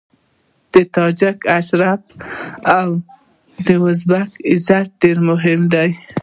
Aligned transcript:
د 0.73 0.75
تاجک 0.95 1.37
شرف 1.67 2.03
او 2.79 2.89
د 3.65 3.67
ازبک 3.87 4.31
عزت 4.51 4.87
ډېر 5.01 5.17
مهم 5.29 5.61
دی. 5.73 5.89